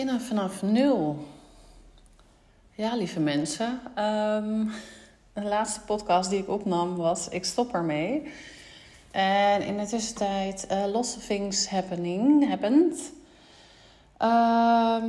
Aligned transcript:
beginnen 0.00 0.26
vanaf 0.26 0.62
nul. 0.62 1.26
Ja, 2.74 2.96
lieve 2.96 3.20
mensen. 3.20 3.80
Ehm, 3.94 4.64
de 5.32 5.42
laatste 5.42 5.80
podcast 5.80 6.30
die 6.30 6.38
ik 6.38 6.48
opnam 6.48 6.96
was 6.96 7.28
Ik 7.28 7.44
stop 7.44 7.74
ermee. 7.74 8.32
En 9.10 9.62
in 9.62 9.76
de 9.76 9.86
tussentijd 9.86 10.66
uh, 10.70 10.94
of 10.94 11.26
things 11.26 11.68
happening, 11.68 12.48
happened. 12.48 13.12
Ehm, 14.16 15.04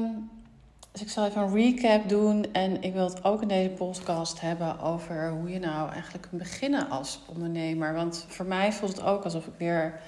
dus 0.92 1.02
ik 1.02 1.10
zal 1.10 1.26
even 1.26 1.42
een 1.42 1.54
recap 1.54 2.10
doen. 2.10 2.46
En 2.52 2.82
ik 2.82 2.94
wil 2.94 3.10
het 3.10 3.24
ook 3.24 3.42
in 3.42 3.48
deze 3.48 3.70
podcast 3.70 4.42
hebben 4.42 4.80
over 4.80 5.30
hoe 5.30 5.50
je 5.50 5.60
nou 5.60 5.92
eigenlijk 5.92 6.28
kunt 6.30 6.42
beginnen 6.42 6.90
als 6.90 7.20
ondernemer. 7.28 7.94
Want 7.94 8.26
voor 8.28 8.46
mij 8.46 8.74
voelt 8.74 8.96
het 8.96 9.06
ook 9.06 9.24
alsof 9.24 9.46
ik 9.46 9.54
weer 9.58 10.00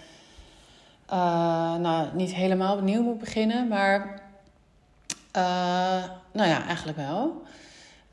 uh, 1.09 1.75
nou, 1.75 2.07
niet 2.13 2.33
helemaal 2.33 2.77
opnieuw 2.77 3.03
moet 3.03 3.19
beginnen, 3.19 3.67
maar 3.67 4.22
uh, 5.37 6.03
nou 6.31 6.49
ja, 6.49 6.65
eigenlijk 6.65 6.97
wel. 6.97 7.41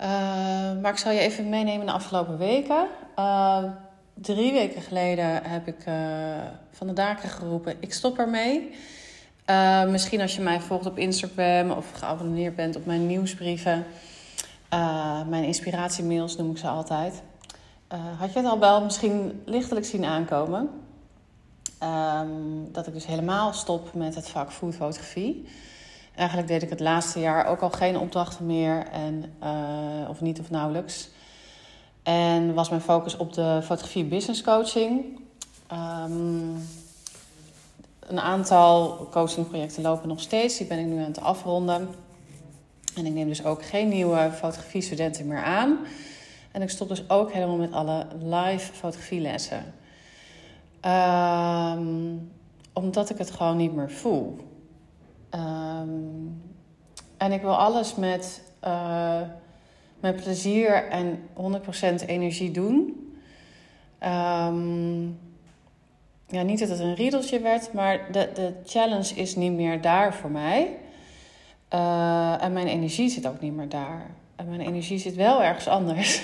Uh, 0.01 0.07
maar 0.81 0.93
ik 0.93 0.97
zal 0.97 1.13
je 1.13 1.21
even 1.21 1.49
meenemen 1.49 1.87
de 1.87 1.93
afgelopen 1.93 2.39
weken. 2.39 2.87
drie 4.15 4.53
weken 4.53 4.83
geleden 4.83 5.43
heb 5.45 5.67
ik 5.67 5.83
van 6.71 6.87
de 6.87 6.93
daken 6.93 7.29
geroepen: 7.29 7.77
ik 7.81 7.93
stop 7.93 8.19
ermee. 8.19 8.75
misschien 9.89 10.21
als 10.21 10.37
je 10.37 10.43
mij 10.43 10.61
volgt 10.61 10.87
op 10.87 10.99
Instagram 10.99 11.71
of 11.71 11.91
geabonneerd 11.93 12.57
bent 12.57 12.77
op 12.77 12.87
mijn 12.87 13.07
nieuwsbrieven, 13.07 13.87
mijn 15.29 15.45
inspiratiemails 15.45 16.37
noem 16.37 16.51
ik 16.51 16.59
ze 16.59 16.69
altijd. 16.69 17.23
had 18.19 18.33
je 18.33 18.39
het 18.39 18.49
al 18.49 18.59
wel 18.59 18.85
misschien 18.85 19.43
lichtelijk 19.45 19.87
zien 19.87 20.05
aankomen? 20.05 20.71
Um, 21.83 22.73
dat 22.73 22.87
ik 22.87 22.93
dus 22.93 23.07
helemaal 23.07 23.53
stop 23.53 23.95
met 23.95 24.15
het 24.15 24.29
vak 24.29 24.53
foodfotografie. 24.53 25.49
Eigenlijk 26.15 26.49
deed 26.49 26.63
ik 26.63 26.71
het 26.71 26.81
laatste 26.81 27.21
jaar 27.21 27.47
ook 27.47 27.61
al 27.61 27.71
geen 27.71 27.99
opdrachten 27.99 28.47
meer, 28.47 28.87
en, 28.87 29.33
uh, 29.43 30.09
of 30.09 30.21
niet 30.21 30.41
of 30.41 30.51
nauwelijks. 30.51 31.09
En 32.03 32.55
was 32.55 32.69
mijn 32.69 32.81
focus 32.81 33.17
op 33.17 33.33
de 33.33 33.61
fotografie 33.63 34.05
business 34.05 34.43
coaching. 34.43 35.21
Um, 35.73 36.69
een 38.01 38.21
aantal 38.21 39.09
coachingprojecten 39.11 39.83
lopen 39.83 40.09
nog 40.09 40.21
steeds. 40.21 40.57
Die 40.59 40.67
ben 40.67 40.79
ik 40.79 40.87
nu 40.87 40.99
aan 40.99 41.05
het 41.05 41.21
afronden. 41.21 41.89
En 42.95 43.07
ik 43.07 43.13
neem 43.13 43.29
dus 43.29 43.45
ook 43.45 43.65
geen 43.65 43.89
nieuwe 43.89 44.31
fotografie-studenten 44.35 45.27
meer 45.27 45.43
aan. 45.43 45.79
En 46.53 46.63
ik 46.63 46.71
stop 46.71 46.89
dus 46.89 47.09
ook 47.09 47.33
helemaal 47.33 47.57
met 47.57 47.73
alle 47.73 48.07
live 48.23 48.73
fotografielessen. 48.73 49.75
Um, 50.85 52.31
omdat 52.73 53.11
ik 53.11 53.19
het 53.19 53.31
gewoon 53.31 53.57
niet 53.57 53.75
meer 53.75 53.91
voel. 53.91 54.37
Um, 55.35 56.43
en 57.17 57.33
ik 57.33 57.41
wil 57.41 57.57
alles 57.57 57.95
met, 57.95 58.43
uh, 58.65 59.21
met 60.01 60.17
plezier 60.17 60.89
en 60.89 61.29
100% 62.03 62.07
energie 62.07 62.51
doen. 62.51 63.09
Um, 64.03 65.19
ja, 66.27 66.43
niet 66.43 66.59
dat 66.59 66.69
het 66.69 66.81
een 66.81 66.95
riedeltje 66.95 67.41
werd, 67.41 67.73
maar 67.73 68.13
de, 68.13 68.31
de 68.35 68.53
challenge 68.65 69.15
is 69.15 69.37
niet 69.37 69.53
meer 69.53 69.81
daar 69.81 70.15
voor 70.15 70.31
mij. 70.31 70.77
Uh, 71.75 72.43
en 72.43 72.53
mijn 72.53 72.67
energie 72.67 73.09
zit 73.09 73.27
ook 73.27 73.41
niet 73.41 73.55
meer 73.55 73.69
daar. 73.69 74.07
En 74.37 74.49
mijn 74.49 74.61
energie 74.61 74.99
zit 74.99 75.15
wel 75.15 75.43
ergens 75.43 75.69
anders. 75.69 76.23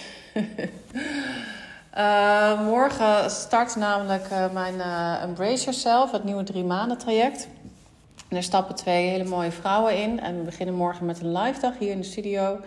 Uh, 1.96 2.62
morgen 2.70 3.30
start 3.30 3.76
namelijk 3.76 4.28
mijn 4.52 4.80
Embrace 5.20 5.64
Yourself, 5.64 6.10
het 6.10 6.24
nieuwe 6.24 6.42
drie 6.42 6.64
maanden 6.64 6.98
traject. 6.98 7.48
En 8.28 8.36
er 8.36 8.42
stappen 8.42 8.74
twee 8.74 9.08
hele 9.08 9.24
mooie 9.24 9.50
vrouwen 9.50 10.02
in. 10.02 10.20
En 10.20 10.38
we 10.38 10.42
beginnen 10.44 10.74
morgen 10.74 11.06
met 11.06 11.20
een 11.20 11.32
live 11.32 11.60
dag 11.60 11.78
hier 11.78 11.90
in 11.90 12.00
de 12.00 12.06
studio. 12.06 12.60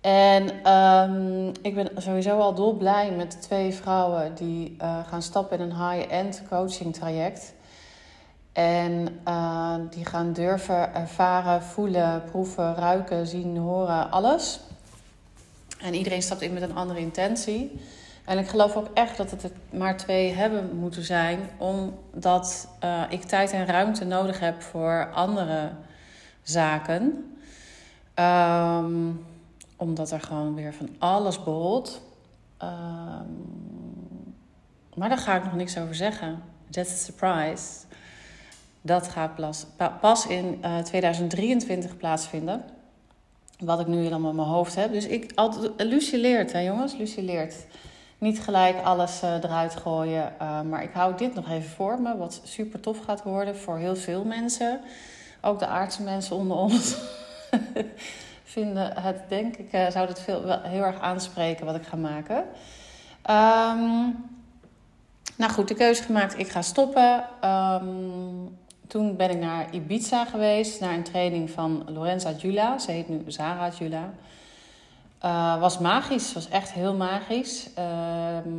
En 0.00 0.72
um, 0.72 1.52
ik 1.62 1.74
ben 1.74 1.90
sowieso 1.96 2.38
al 2.38 2.54
dolblij 2.54 3.10
met 3.10 3.42
twee 3.42 3.74
vrouwen 3.74 4.34
die 4.34 4.76
gaan 5.06 5.22
stappen 5.22 5.58
in 5.58 5.70
een 5.70 5.90
high-end 5.90 6.42
coaching 6.48 6.94
traject. 6.94 7.54
En 8.52 9.20
die 9.90 10.04
gaan 10.04 10.32
durven 10.32 10.94
ervaren, 10.94 11.62
voelen, 11.62 12.24
proeven, 12.24 12.74
ruiken, 12.74 13.26
zien, 13.26 13.56
horen, 13.56 14.10
alles. 14.10 14.60
En 15.80 15.94
iedereen 15.94 16.22
stapt 16.22 16.40
in 16.40 16.52
met 16.52 16.62
een 16.62 16.76
andere 16.76 17.00
intentie. 17.00 17.80
En 18.26 18.38
ik 18.38 18.48
geloof 18.48 18.76
ook 18.76 18.88
echt 18.94 19.16
dat 19.16 19.30
het 19.30 19.42
er 19.42 19.50
maar 19.70 19.96
twee 19.96 20.32
hebben 20.32 20.76
moeten 20.76 21.02
zijn, 21.02 21.38
omdat 21.56 22.68
uh, 22.84 23.02
ik 23.08 23.22
tijd 23.22 23.52
en 23.52 23.66
ruimte 23.66 24.04
nodig 24.04 24.40
heb 24.40 24.62
voor 24.62 25.10
andere 25.12 25.70
zaken. 26.42 27.34
Um, 28.14 29.26
omdat 29.76 30.10
er 30.10 30.20
gewoon 30.20 30.54
weer 30.54 30.74
van 30.74 30.88
alles 30.98 31.42
borrelt. 31.42 32.02
Um, 32.62 33.44
maar 34.94 35.08
daar 35.08 35.18
ga 35.18 35.36
ik 35.36 35.44
nog 35.44 35.54
niks 35.54 35.78
over 35.78 35.94
zeggen. 35.94 36.42
That's 36.70 36.92
a 36.92 36.96
surprise. 36.96 37.72
Dat 38.80 39.08
gaat 39.08 39.60
pas, 40.00 40.26
in 40.26 40.58
uh, 40.64 40.78
2023 40.78 41.96
plaatsvinden. 41.96 42.64
Wat 43.58 43.80
ik 43.80 43.86
nu 43.86 44.02
helemaal 44.02 44.30
in 44.30 44.36
mijn 44.36 44.48
hoofd 44.48 44.74
heb. 44.74 44.92
Dus 44.92 45.06
ik, 45.06 45.32
Lucie 45.76 46.18
leert, 46.18 46.52
hè 46.52 46.60
jongens, 46.60 46.96
Lucie 46.96 47.22
leert 47.22 47.54
niet 48.18 48.40
gelijk 48.40 48.82
alles 48.82 49.22
uh, 49.22 49.34
eruit 49.34 49.76
gooien. 49.76 50.32
Uh, 50.42 50.60
maar 50.60 50.82
ik 50.82 50.92
hou 50.92 51.16
dit 51.16 51.34
nog 51.34 51.50
even 51.50 51.70
voor 51.70 52.00
me, 52.00 52.16
wat 52.16 52.40
super 52.44 52.80
tof 52.80 53.04
gaat 53.04 53.22
worden 53.22 53.56
voor 53.56 53.78
heel 53.78 53.96
veel 53.96 54.24
mensen. 54.24 54.80
Ook 55.40 55.58
de 55.58 55.66
aardse 55.66 56.02
mensen 56.02 56.36
onder 56.36 56.56
ons 56.56 56.96
vinden 58.44 58.92
het, 58.96 59.28
denk 59.28 59.56
ik, 59.56 59.72
uh, 59.72 59.90
zou 59.90 60.08
het 60.08 60.20
veel, 60.20 60.44
wel 60.44 60.60
heel 60.62 60.82
erg 60.82 61.00
aanspreken 61.00 61.66
wat 61.66 61.74
ik 61.74 61.86
ga 61.86 61.96
maken. 61.96 62.36
Um, 63.30 64.24
nou 65.36 65.52
goed, 65.52 65.68
de 65.68 65.74
keuze 65.74 66.02
gemaakt, 66.02 66.38
ik 66.38 66.48
ga 66.48 66.62
stoppen. 66.62 67.24
Um, 67.44 68.58
toen 68.86 69.16
ben 69.16 69.30
ik 69.30 69.38
naar 69.38 69.74
Ibiza 69.74 70.24
geweest, 70.24 70.80
naar 70.80 70.94
een 70.94 71.02
training 71.02 71.50
van 71.50 71.84
Lorenza 71.86 72.30
Jula. 72.30 72.78
Ze 72.78 72.90
heet 72.90 73.08
nu 73.08 73.22
Zara 73.26 73.70
Jula. 73.78 74.12
Uh, 75.24 75.60
was 75.60 75.78
magisch, 75.78 76.32
was 76.32 76.48
echt 76.48 76.72
heel 76.72 76.94
magisch. 76.94 77.68
Uh, 77.78 78.52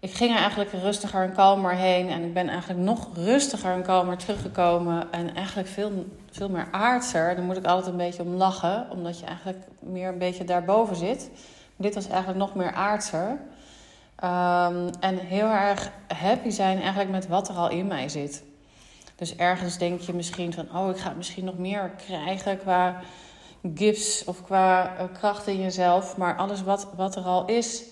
ik 0.00 0.14
ging 0.14 0.30
er 0.30 0.38
eigenlijk 0.38 0.72
rustiger 0.72 1.22
en 1.22 1.32
kalmer 1.32 1.74
heen. 1.74 2.08
En 2.08 2.24
ik 2.24 2.34
ben 2.34 2.48
eigenlijk 2.48 2.80
nog 2.80 3.08
rustiger 3.14 3.72
en 3.72 3.82
kalmer 3.82 4.16
teruggekomen. 4.16 5.12
En 5.12 5.34
eigenlijk 5.34 5.68
veel, 5.68 6.06
veel 6.30 6.48
meer 6.48 6.68
aardser. 6.70 7.34
Daar 7.34 7.44
moet 7.44 7.56
ik 7.56 7.64
altijd 7.64 7.86
een 7.86 7.96
beetje 7.96 8.22
om 8.22 8.34
lachen. 8.34 8.86
Omdat 8.90 9.18
je 9.18 9.26
eigenlijk 9.26 9.64
meer 9.78 10.08
een 10.08 10.18
beetje 10.18 10.44
daarboven 10.44 10.96
zit. 10.96 11.30
Dit 11.76 11.94
was 11.94 12.08
eigenlijk 12.08 12.38
nog 12.38 12.54
meer 12.54 12.72
aardser. 12.72 13.28
Um, 14.24 14.90
en 15.00 15.18
heel 15.18 15.48
erg 15.48 15.90
happy 16.16 16.50
zijn 16.50 16.78
eigenlijk 16.80 17.10
met 17.10 17.28
wat 17.28 17.48
er 17.48 17.54
al 17.54 17.70
in 17.70 17.86
mij 17.86 18.08
zit. 18.08 18.42
Dus 19.16 19.36
ergens 19.36 19.78
denk 19.78 20.00
je 20.00 20.12
misschien 20.12 20.52
van... 20.52 20.68
Oh, 20.74 20.88
ik 20.88 20.98
ga 20.98 21.12
misschien 21.16 21.44
nog 21.44 21.58
meer 21.58 21.90
krijgen 22.06 22.58
qua 22.58 23.00
gifts 23.74 24.24
of 24.24 24.42
qua 24.42 24.94
uh, 24.98 25.04
kracht 25.12 25.46
in 25.46 25.60
jezelf. 25.60 26.16
Maar 26.16 26.36
alles 26.36 26.62
wat, 26.62 26.88
wat 26.96 27.16
er 27.16 27.22
al 27.22 27.46
is, 27.46 27.84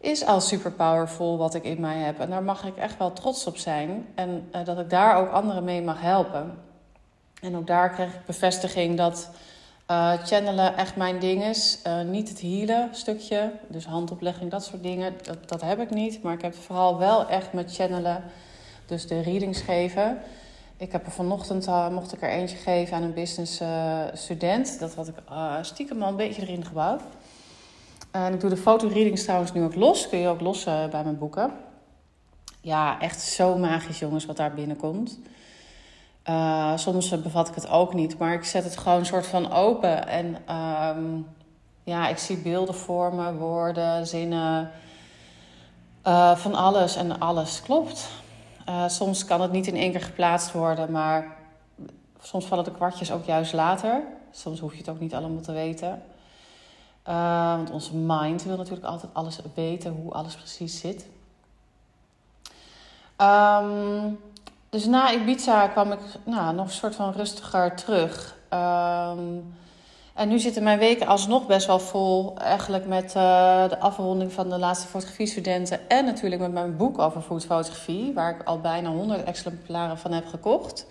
is 0.00 0.24
al 0.24 0.40
super 0.40 0.72
powerful 0.72 1.38
wat 1.38 1.54
ik 1.54 1.64
in 1.64 1.80
mij 1.80 1.98
heb. 1.98 2.20
En 2.20 2.30
daar 2.30 2.42
mag 2.42 2.64
ik 2.64 2.76
echt 2.76 2.98
wel 2.98 3.12
trots 3.12 3.46
op 3.46 3.56
zijn. 3.56 4.06
En 4.14 4.48
uh, 4.54 4.64
dat 4.64 4.78
ik 4.78 4.90
daar 4.90 5.16
ook 5.16 5.30
anderen 5.30 5.64
mee 5.64 5.82
mag 5.82 6.00
helpen. 6.00 6.58
En 7.40 7.56
ook 7.56 7.66
daar 7.66 7.90
kreeg 7.90 8.14
ik 8.14 8.26
bevestiging 8.26 8.96
dat 8.96 9.30
uh, 9.90 10.12
channelen 10.12 10.76
echt 10.76 10.96
mijn 10.96 11.18
ding 11.18 11.44
is. 11.44 11.78
niet 12.06 12.28
het 12.28 12.40
healen 12.40 12.88
stukje, 12.92 13.52
dus 13.68 13.84
handoplegging, 13.84 14.50
dat 14.50 14.64
soort 14.64 14.82
dingen. 14.82 15.14
Dat, 15.22 15.48
dat 15.48 15.60
heb 15.60 15.80
ik 15.80 15.90
niet. 15.90 16.22
Maar 16.22 16.34
ik 16.34 16.42
heb 16.42 16.54
vooral 16.54 16.98
wel 16.98 17.28
echt 17.28 17.52
met 17.52 17.74
channelen, 17.74 18.24
dus 18.86 19.06
de 19.06 19.20
readings 19.20 19.60
geven 19.60 20.18
ik 20.82 20.92
heb 20.92 21.06
er 21.06 21.12
vanochtend, 21.12 21.66
uh, 21.66 21.88
mocht 21.88 22.12
ik 22.12 22.22
er 22.22 22.28
eentje 22.28 22.56
geven 22.56 22.96
aan 22.96 23.02
een 23.02 23.14
business 23.14 23.60
uh, 23.60 24.00
student. 24.12 24.78
Dat 24.78 24.94
had 24.94 25.08
ik 25.08 25.14
uh, 25.30 25.54
stiekem 25.60 26.02
al 26.02 26.08
een 26.08 26.16
beetje 26.16 26.42
erin 26.42 26.64
gebouwd. 26.64 27.02
En 28.10 28.32
ik 28.34 28.40
doe 28.40 28.50
de 28.50 28.56
fotoreadings 28.56 29.22
trouwens 29.22 29.52
nu 29.52 29.62
ook 29.62 29.74
los. 29.74 30.08
Kun 30.08 30.18
je 30.18 30.28
ook 30.28 30.40
los 30.40 30.64
bij 30.64 31.02
mijn 31.02 31.18
boeken. 31.18 31.52
Ja, 32.60 33.00
echt 33.00 33.20
zo 33.20 33.58
magisch 33.58 33.98
jongens 33.98 34.26
wat 34.26 34.36
daar 34.36 34.54
binnenkomt. 34.54 35.18
soms 36.76 37.22
bevat 37.22 37.48
ik 37.48 37.54
het 37.54 37.68
ook 37.68 37.94
niet, 37.94 38.18
maar 38.18 38.32
ik 38.32 38.44
zet 38.44 38.64
het 38.64 38.76
gewoon 38.76 38.98
een 38.98 39.06
soort 39.06 39.26
van 39.26 39.52
open. 39.52 40.08
En 40.08 40.56
um, 40.96 41.26
ja, 41.84 42.08
ik 42.08 42.18
zie 42.18 42.36
beelden 42.36 42.74
voor 42.74 43.14
me, 43.14 43.34
woorden, 43.34 44.06
zinnen. 44.06 44.70
van 46.34 46.54
alles 46.54 46.96
en 46.96 47.18
alles 47.18 47.62
klopt. 47.62 48.21
Uh, 48.68 48.88
soms 48.88 49.24
kan 49.24 49.40
het 49.40 49.52
niet 49.52 49.66
in 49.66 49.76
één 49.76 49.90
keer 49.90 50.00
geplaatst 50.00 50.52
worden, 50.52 50.90
maar 50.90 51.36
soms 52.20 52.44
vallen 52.44 52.64
de 52.64 52.70
kwartjes 52.70 53.12
ook 53.12 53.24
juist 53.24 53.52
later. 53.52 54.02
Soms 54.30 54.60
hoef 54.60 54.72
je 54.72 54.78
het 54.78 54.88
ook 54.88 55.00
niet 55.00 55.14
allemaal 55.14 55.42
te 55.42 55.52
weten. 55.52 56.02
Uh, 57.08 57.56
want 57.56 57.70
onze 57.70 57.96
mind 57.96 58.42
wil 58.42 58.56
natuurlijk 58.56 58.86
altijd 58.86 59.14
alles 59.14 59.38
weten, 59.54 59.92
hoe 59.92 60.12
alles 60.12 60.34
precies 60.34 60.80
zit. 60.80 61.06
Um, 63.18 64.18
dus 64.68 64.84
na 64.84 65.12
Ibiza 65.12 65.68
kwam 65.68 65.92
ik 65.92 65.98
nou, 66.24 66.54
nog 66.54 66.66
een 66.66 66.72
soort 66.72 66.94
van 66.94 67.12
rustiger 67.12 67.74
terug. 67.74 68.36
Ehm, 68.48 69.18
en 70.14 70.28
nu 70.28 70.38
zitten 70.38 70.62
mijn 70.62 70.78
weken 70.78 71.06
alsnog 71.06 71.46
best 71.46 71.66
wel 71.66 71.78
vol. 71.78 72.36
Eigenlijk 72.38 72.86
met 72.86 73.04
uh, 73.04 73.68
de 73.68 73.78
afronding 73.78 74.32
van 74.32 74.48
de 74.48 74.58
laatste 74.58 74.86
fotografiestudenten. 74.86 75.88
En 75.88 76.04
natuurlijk 76.04 76.40
met 76.40 76.52
mijn 76.52 76.76
boek 76.76 76.98
over 76.98 77.20
foodfotografie. 77.20 78.12
Waar 78.14 78.34
ik 78.34 78.42
al 78.42 78.60
bijna 78.60 78.90
100 78.90 79.24
exemplaren 79.24 79.98
van 79.98 80.12
heb 80.12 80.26
gekocht. 80.26 80.86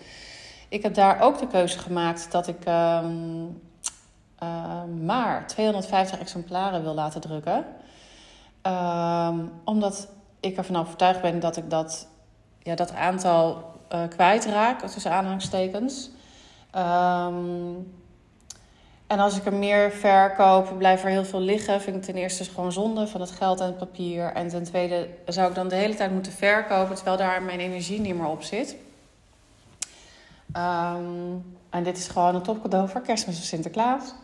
Ik 0.68 0.82
heb 0.82 0.94
daar 0.94 1.20
ook 1.20 1.38
de 1.38 1.46
keuze 1.46 1.78
gemaakt 1.78 2.32
dat 2.32 2.46
ik 2.46 2.66
um, 2.68 3.60
uh, 4.42 4.84
maar 5.04 5.46
250 5.46 6.18
exemplaren 6.18 6.82
wil 6.82 6.94
laten 6.94 7.20
drukken. 7.20 7.64
Um, 8.66 9.52
omdat 9.64 10.08
ik 10.40 10.56
ervan 10.56 10.76
overtuigd 10.76 11.20
ben 11.20 11.40
dat 11.40 11.56
ik 11.56 11.70
dat, 11.70 12.08
ja, 12.58 12.74
dat 12.74 12.94
aantal 12.94 13.64
uh, 13.92 14.00
kwijtraak, 14.08 14.80
tussen 14.80 15.12
aanhalingstekens. 15.12 16.10
Um, 16.76 18.01
en 19.12 19.20
als 19.20 19.36
ik 19.36 19.46
er 19.46 19.54
meer 19.54 19.90
verkoop, 19.90 20.74
blijft 20.78 21.02
er 21.02 21.10
heel 21.10 21.24
veel 21.24 21.40
liggen. 21.40 21.80
Vind 21.80 21.96
ik 21.96 22.02
ten 22.02 22.14
eerste 22.14 22.44
gewoon 22.44 22.72
zonde 22.72 23.06
van 23.06 23.20
het 23.20 23.30
geld 23.30 23.60
en 23.60 23.66
het 23.66 23.78
papier. 23.78 24.32
En 24.32 24.48
ten 24.48 24.62
tweede 24.62 25.08
zou 25.26 25.48
ik 25.48 25.54
dan 25.54 25.68
de 25.68 25.74
hele 25.74 25.94
tijd 25.94 26.12
moeten 26.12 26.32
verkopen, 26.32 26.94
terwijl 26.94 27.16
daar 27.16 27.42
mijn 27.42 27.60
energie 27.60 28.00
niet 28.00 28.14
meer 28.14 28.26
op 28.26 28.42
zit. 28.42 28.76
Um, 30.56 31.56
en 31.70 31.82
dit 31.82 31.96
is 31.96 32.08
gewoon 32.08 32.34
een 32.34 32.42
topcadeau 32.42 32.88
voor 32.88 33.00
kerstmis 33.00 33.38
of 33.38 33.44
Sinterklaas. 33.44 34.14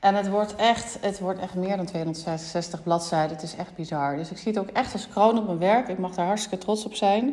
En 0.00 0.14
het 0.14 0.28
wordt 0.28 0.56
echt, 0.56 0.98
het 1.00 1.18
wordt 1.18 1.40
echt 1.40 1.54
meer 1.54 1.76
dan 1.76 1.86
266 1.86 2.82
bladzijden. 2.82 3.36
Het 3.36 3.44
is 3.44 3.56
echt 3.56 3.74
bizar. 3.74 4.16
Dus 4.16 4.30
ik 4.30 4.38
zie 4.38 4.52
het 4.52 4.60
ook 4.60 4.70
echt 4.70 4.92
als 4.92 5.08
kroon 5.08 5.38
op 5.38 5.46
mijn 5.46 5.58
werk. 5.58 5.88
Ik 5.88 5.98
mag 5.98 6.14
daar 6.14 6.26
hartstikke 6.26 6.58
trots 6.58 6.84
op 6.84 6.94
zijn. 6.94 7.24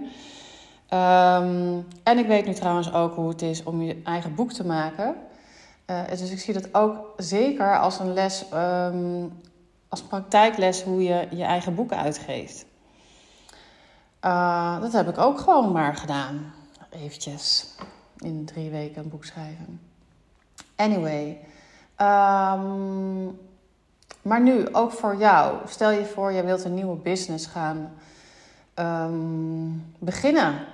Um, 0.93 1.87
en 2.03 2.17
ik 2.17 2.27
weet 2.27 2.45
nu 2.45 2.53
trouwens 2.53 2.93
ook 2.93 3.15
hoe 3.15 3.29
het 3.29 3.41
is 3.41 3.63
om 3.63 3.81
je 3.81 4.01
eigen 4.03 4.35
boek 4.35 4.51
te 4.51 4.65
maken. 4.65 5.15
Uh, 5.89 6.07
dus 6.07 6.31
ik 6.31 6.39
zie 6.39 6.53
dat 6.53 6.73
ook 6.73 7.13
zeker 7.17 7.79
als 7.79 7.99
een 7.99 8.13
les, 8.13 8.45
um, 8.53 9.39
als 9.87 10.01
praktijkles 10.01 10.83
hoe 10.83 11.03
je 11.03 11.27
je 11.31 11.43
eigen 11.43 11.75
boeken 11.75 11.97
uitgeeft. 11.97 12.65
Uh, 14.25 14.81
dat 14.81 14.91
heb 14.91 15.09
ik 15.09 15.17
ook 15.17 15.39
gewoon 15.39 15.71
maar 15.71 15.95
gedaan. 15.95 16.53
Eventjes. 16.89 17.67
In 18.17 18.45
drie 18.45 18.69
weken 18.69 19.03
een 19.03 19.09
boek 19.09 19.25
schrijven. 19.25 19.81
Anyway. 20.75 21.37
Um, 21.97 23.39
maar 24.21 24.41
nu, 24.41 24.73
ook 24.73 24.91
voor 24.91 25.15
jou. 25.17 25.57
Stel 25.67 25.91
je 25.91 26.05
voor, 26.05 26.31
je 26.31 26.43
wilt 26.43 26.63
een 26.63 26.73
nieuwe 26.73 26.95
business 26.97 27.45
gaan 27.45 27.91
um, 28.75 29.93
beginnen. 29.99 30.65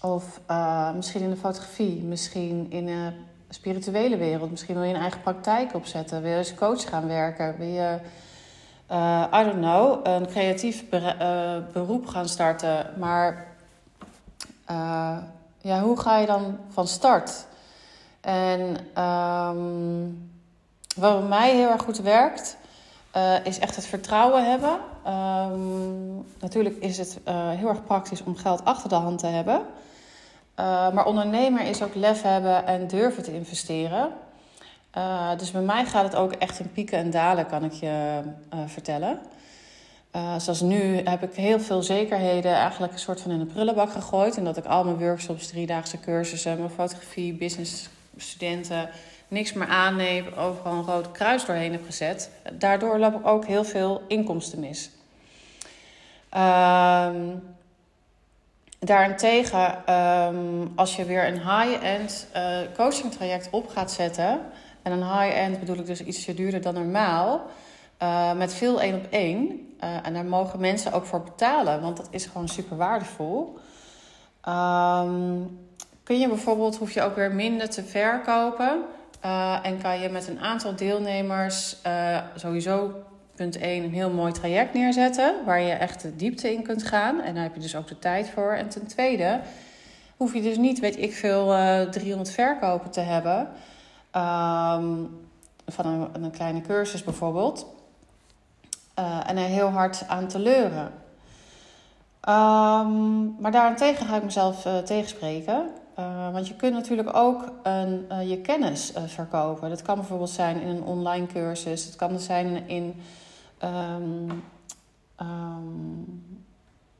Of 0.00 0.40
uh, 0.50 0.92
misschien 0.92 1.22
in 1.22 1.30
de 1.30 1.36
fotografie, 1.36 2.02
misschien 2.02 2.70
in 2.70 2.86
de 2.86 3.12
spirituele 3.54 4.16
wereld. 4.16 4.50
Misschien 4.50 4.74
wil 4.74 4.84
je 4.84 4.94
een 4.94 5.00
eigen 5.00 5.20
praktijk 5.20 5.74
opzetten. 5.74 6.22
Wil 6.22 6.30
je 6.30 6.38
als 6.38 6.54
coach 6.54 6.88
gaan 6.88 7.06
werken? 7.06 7.56
Wil 7.58 7.66
je, 7.66 7.98
uh, 8.90 9.24
I 9.34 9.44
don't 9.44 9.60
know, 9.60 10.00
een 10.02 10.26
creatief 10.26 10.84
uh, 10.90 11.56
beroep 11.72 12.06
gaan 12.06 12.28
starten. 12.28 12.86
Maar 12.98 13.46
ja, 15.60 15.80
hoe 15.80 16.00
ga 16.00 16.18
je 16.18 16.26
dan 16.26 16.58
van 16.68 16.88
start? 16.88 17.46
En 18.20 18.60
um, 19.02 20.30
wat 20.96 21.18
bij 21.18 21.28
mij 21.28 21.56
heel 21.56 21.70
erg 21.70 21.82
goed 21.82 21.98
werkt, 21.98 22.56
is 23.44 23.58
echt 23.58 23.76
het 23.76 23.86
vertrouwen 23.86 24.50
hebben. 24.50 24.78
Um, 25.06 26.26
natuurlijk 26.40 26.76
is 26.76 26.98
het 26.98 27.18
heel 27.26 27.68
erg 27.68 27.84
praktisch 27.84 28.22
om 28.22 28.36
geld 28.36 28.64
achter 28.64 28.88
de 28.88 28.94
hand 28.94 29.18
te 29.18 29.26
hebben. 29.26 29.66
Uh, 30.60 30.92
maar 30.92 31.06
ondernemer 31.06 31.66
is 31.66 31.82
ook 31.82 31.94
lef 31.94 32.22
hebben 32.22 32.66
en 32.66 32.86
durven 32.86 33.22
te 33.22 33.34
investeren. 33.34 34.10
dus 35.36 35.50
bij 35.50 35.62
mij 35.62 35.84
gaat 35.84 36.04
het 36.04 36.16
ook 36.16 36.32
echt 36.32 36.60
in 36.60 36.72
pieken 36.72 36.98
en 36.98 37.10
dalen, 37.10 37.46
kan 37.46 37.64
ik 37.64 37.72
je 37.72 38.20
vertellen. 38.66 39.18
zoals 40.38 40.60
nu 40.60 40.96
heb 40.96 41.22
ik 41.22 41.34
heel 41.34 41.60
veel 41.60 41.82
zekerheden 41.82 42.54
eigenlijk 42.54 42.92
een 42.92 42.98
soort 42.98 43.20
van 43.20 43.30
in 43.30 43.38
de 43.38 43.44
prullenbak 43.44 43.90
gegooid. 43.90 44.36
En 44.36 44.44
dat 44.44 44.56
ik 44.56 44.64
al 44.64 44.84
mijn 44.84 44.98
workshops, 44.98 45.46
driedaagse 45.46 46.00
cursussen, 46.00 46.58
mijn 46.58 46.70
fotografie, 46.70 47.32
business 47.32 47.88
studenten 48.16 48.90
niks 49.28 49.52
meer 49.52 49.68
aanneem, 49.68 50.26
overal 50.36 50.72
een 50.72 50.84
rood 50.84 51.10
kruis 51.10 51.44
doorheen 51.44 51.72
heb 51.72 51.84
gezet. 51.84 52.30
Daardoor 52.52 52.98
loop 52.98 53.14
ik 53.14 53.26
ook 53.26 53.46
heel 53.46 53.64
veel 53.64 54.02
inkomsten 54.08 54.60
mis. 54.60 54.90
Um, 56.36 57.42
daarentegen, 58.84 59.94
um, 59.94 60.72
als 60.76 60.96
je 60.96 61.04
weer 61.04 61.26
een 61.26 61.38
high-end 61.38 62.26
uh, 62.36 62.58
coaching 62.76 63.12
traject 63.12 63.48
op 63.50 63.68
gaat 63.68 63.92
zetten, 63.92 64.40
en 64.82 64.92
een 64.92 65.18
high-end 65.18 65.60
bedoel 65.60 65.76
ik 65.76 65.86
dus 65.86 66.04
ietsje 66.04 66.34
duurder 66.34 66.60
dan 66.60 66.74
normaal, 66.74 67.42
uh, 68.02 68.32
met 68.32 68.54
veel 68.54 68.80
één 68.80 68.94
op 68.94 69.06
één, 69.10 69.74
uh, 69.84 70.06
en 70.06 70.14
daar 70.14 70.24
mogen 70.24 70.60
mensen 70.60 70.92
ook 70.92 71.04
voor 71.04 71.22
betalen, 71.22 71.80
want 71.80 71.96
dat 71.96 72.08
is 72.10 72.26
gewoon 72.26 72.48
super 72.48 72.76
waardevol. 72.76 73.58
Um, 74.48 75.58
kun 76.02 76.18
je 76.18 76.28
bijvoorbeeld, 76.28 76.76
hoef 76.76 76.90
je 76.90 77.02
ook 77.02 77.16
weer 77.16 77.34
minder 77.34 77.70
te 77.70 77.84
verkopen. 77.84 78.82
En 79.62 79.78
kan 79.82 80.00
je 80.00 80.08
met 80.08 80.28
een 80.28 80.40
aantal 80.40 80.76
deelnemers 80.76 81.76
sowieso 82.34 82.92
punt 83.34 83.56
1 83.56 83.84
een 83.84 83.92
heel 83.92 84.10
mooi 84.10 84.32
traject 84.32 84.74
neerzetten. 84.74 85.34
Waar 85.44 85.60
je 85.60 85.72
echt 85.72 86.02
de 86.02 86.16
diepte 86.16 86.52
in 86.52 86.62
kunt 86.62 86.82
gaan. 86.82 87.20
En 87.20 87.34
daar 87.34 87.42
heb 87.42 87.54
je 87.54 87.60
dus 87.60 87.76
ook 87.76 87.86
de 87.86 87.98
tijd 87.98 88.30
voor. 88.30 88.52
En 88.52 88.68
ten 88.68 88.86
tweede 88.86 89.40
hoef 90.16 90.34
je 90.34 90.42
dus 90.42 90.56
niet, 90.56 90.80
weet 90.80 90.98
ik 90.98 91.14
veel, 91.14 91.52
uh, 91.52 91.82
eh, 91.82 91.88
300 91.88 92.30
verkopen 92.30 92.90
te 92.90 93.00
hebben. 93.00 93.40
Um, 93.40 95.22
van 95.66 95.86
een, 95.86 96.08
een, 96.22 96.30
kleine 96.30 96.60
cursus 96.60 97.04
bijvoorbeeld. 97.04 97.66
en 99.26 99.36
er 99.36 99.48
heel 99.48 99.68
hard 99.68 100.04
aan 100.08 100.28
te 100.28 100.38
leuren. 100.38 100.92
Um, 102.28 103.36
maar 103.40 103.52
daarentegen 103.52 104.06
ga 104.06 104.16
ik 104.16 104.22
mezelf 104.22 104.66
tegenspreken. 104.84 105.70
Uh, 105.98 106.32
want 106.32 106.48
je 106.48 106.54
kunt 106.54 106.74
natuurlijk 106.74 107.16
ook 107.16 107.52
een, 107.62 108.06
je 108.28 108.40
kennis 108.40 108.92
verkopen. 109.06 109.68
Dat 109.68 109.82
kan 109.82 109.94
bijvoorbeeld 109.94 110.30
zijn 110.30 110.60
in 110.60 110.68
een 110.68 110.82
online 110.82 111.26
cursus. 111.26 111.84
Het 111.84 111.96
kan 111.96 112.12
dus 112.12 112.24
zijn 112.24 112.68
in, 112.68 113.02
um, 113.64 114.42
um, 115.20 116.22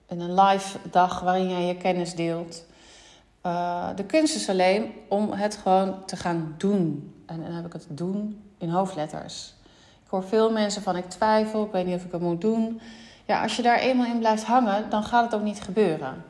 in 0.09 0.21
een 0.21 0.35
live 0.35 0.79
dag 0.91 1.21
waarin 1.21 1.49
jij 1.49 1.67
je 1.67 1.77
kennis 1.77 2.15
deelt. 2.15 2.65
de 3.97 4.05
kunst 4.07 4.35
is 4.35 4.49
alleen 4.49 4.93
om 5.09 5.33
het 5.33 5.57
gewoon 5.57 6.05
te 6.05 6.17
gaan 6.17 6.55
doen. 6.59 7.15
En 7.27 7.43
dan 7.43 7.53
heb 7.53 7.67
ik 7.67 7.73
het 7.73 7.87
doen 7.89 8.43
in 8.59 8.69
hoofdletters. 8.69 9.55
Ik 10.05 10.11
hoor 10.11 10.25
veel 10.25 10.53
mensen 10.53 10.83
van 10.83 10.97
ik 10.97 11.09
twijfel, 11.09 11.65
ik 11.65 11.73
weet 11.73 11.87
niet 11.87 11.97
of 11.97 12.05
ik 12.05 12.13
het 12.13 12.21
moet 12.21 12.41
doen. 12.41 12.81
Ja, 13.27 13.43
als 13.43 13.57
je 13.57 13.63
daar 13.63 13.79
eenmaal 13.79 14.07
in 14.07 14.19
blijft 14.19 14.45
hangen, 14.45 14.91
dan 14.91 15.05
gaat 15.05 15.25
het 15.25 15.35
ook 15.35 15.47
niet 15.47 15.63
gebeuren. 15.63 16.25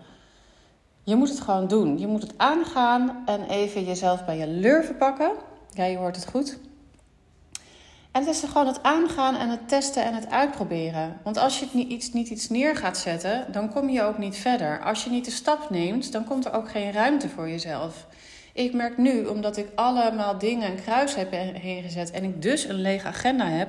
Je 1.02 1.16
moet 1.16 1.28
het 1.28 1.40
gewoon 1.40 1.68
doen. 1.68 1.98
Je 1.98 2.06
moet 2.06 2.22
het 2.22 2.34
aangaan 2.36 3.22
en 3.26 3.42
even 3.42 3.84
jezelf 3.84 4.24
bij 4.24 4.38
je 4.38 4.46
lurven 4.46 4.96
pakken. 4.96 5.30
Ja, 5.70 5.84
je 5.84 5.96
hoort 5.96 6.16
het 6.16 6.28
goed. 6.28 6.58
En 8.14 8.20
het 8.20 8.34
is 8.34 8.42
gewoon 8.42 8.66
het 8.66 8.82
aangaan 8.82 9.36
en 9.36 9.48
het 9.48 9.68
testen 9.68 10.04
en 10.04 10.14
het 10.14 10.30
uitproberen. 10.30 11.20
Want 11.22 11.36
als 11.36 11.58
je 11.58 11.66
niet 11.72 11.90
iets, 11.90 12.12
niet 12.12 12.28
iets 12.28 12.48
neer 12.48 12.76
gaat 12.76 12.98
zetten, 12.98 13.46
dan 13.52 13.72
kom 13.72 13.88
je 13.88 14.02
ook 14.02 14.18
niet 14.18 14.36
verder. 14.36 14.82
Als 14.82 15.04
je 15.04 15.10
niet 15.10 15.24
de 15.24 15.30
stap 15.30 15.70
neemt, 15.70 16.12
dan 16.12 16.24
komt 16.24 16.44
er 16.44 16.52
ook 16.52 16.70
geen 16.70 16.92
ruimte 16.92 17.28
voor 17.28 17.48
jezelf. 17.48 18.06
Ik 18.52 18.72
merk 18.72 18.98
nu, 18.98 19.24
omdat 19.24 19.56
ik 19.56 19.66
allemaal 19.74 20.38
dingen 20.38 20.70
een 20.70 20.82
kruis 20.82 21.14
heb 21.14 21.30
heen 21.32 21.82
gezet 21.82 22.10
en 22.10 22.24
ik 22.24 22.42
dus 22.42 22.64
een 22.64 22.80
lege 22.80 23.06
agenda 23.06 23.46
heb, 23.46 23.68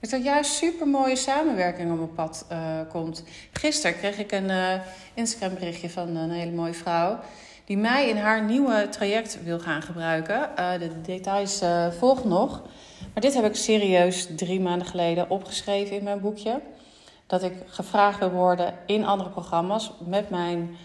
dat 0.00 0.12
er 0.12 0.18
juist 0.18 0.52
super 0.52 0.88
mooie 0.88 1.16
samenwerking 1.16 1.90
op 1.90 1.96
mijn 1.96 2.14
pad 2.14 2.46
uh, 2.52 2.58
komt. 2.88 3.24
Gisteren 3.52 3.96
kreeg 3.96 4.18
ik 4.18 4.32
een 4.32 4.50
uh, 4.50 4.72
Instagram 5.14 5.54
berichtje 5.54 5.90
van 5.90 6.16
een 6.16 6.30
hele 6.30 6.52
mooie 6.52 6.74
vrouw. 6.74 7.18
Die 7.64 7.78
mij 7.78 8.08
in 8.08 8.16
haar 8.16 8.42
nieuwe 8.42 8.88
traject 8.90 9.38
wil 9.44 9.58
gaan 9.58 9.82
gebruiken. 9.82 10.50
Uh, 10.58 10.72
de 10.78 11.00
details 11.00 11.62
volgen 11.98 12.28
nog. 12.28 12.62
Maar 13.12 13.22
dit 13.22 13.34
heb 13.34 13.44
ik 13.44 13.54
serieus 13.54 14.28
drie 14.36 14.60
maanden 14.60 14.86
geleden 14.86 15.30
opgeschreven 15.30 15.96
in 15.96 16.04
mijn 16.04 16.20
boekje. 16.20 16.60
Dat 17.26 17.42
ik 17.42 17.52
gevraagd 17.66 18.18
wil 18.18 18.30
worden 18.30 18.74
in 18.86 19.04
andere 19.04 19.30
programma's 19.30 19.92
met 19.98 20.30
mijn 20.30 20.76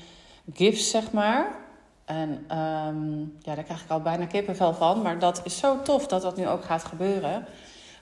gifts, 0.53 0.89
zeg 0.89 1.11
maar. 1.11 1.55
En 2.05 2.29
um, 2.57 3.37
ja, 3.41 3.55
daar 3.55 3.63
krijg 3.63 3.83
ik 3.83 3.89
al 3.89 4.01
bijna 4.01 4.25
kippenvel 4.25 4.73
van. 4.73 5.01
Maar 5.01 5.19
dat 5.19 5.41
is 5.43 5.57
zo 5.57 5.81
tof 5.81 6.07
dat 6.07 6.21
dat 6.21 6.37
nu 6.37 6.47
ook 6.47 6.63
gaat 6.63 6.83
gebeuren. 6.83 7.45